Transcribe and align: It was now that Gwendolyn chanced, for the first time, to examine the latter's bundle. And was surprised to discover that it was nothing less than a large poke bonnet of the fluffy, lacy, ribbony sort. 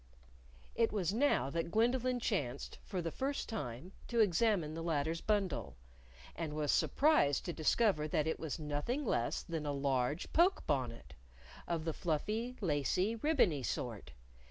It 0.73 0.91
was 0.91 1.13
now 1.13 1.51
that 1.51 1.69
Gwendolyn 1.69 2.19
chanced, 2.19 2.79
for 2.83 3.03
the 3.03 3.11
first 3.11 3.47
time, 3.47 3.91
to 4.07 4.19
examine 4.19 4.73
the 4.73 4.81
latter's 4.81 5.21
bundle. 5.21 5.77
And 6.35 6.55
was 6.55 6.71
surprised 6.71 7.45
to 7.45 7.53
discover 7.53 8.07
that 8.07 8.25
it 8.25 8.39
was 8.39 8.57
nothing 8.57 9.05
less 9.05 9.43
than 9.43 9.67
a 9.67 9.71
large 9.73 10.33
poke 10.33 10.65
bonnet 10.65 11.13
of 11.67 11.85
the 11.85 11.93
fluffy, 11.93 12.57
lacy, 12.61 13.17
ribbony 13.17 13.61
sort. 13.61 14.13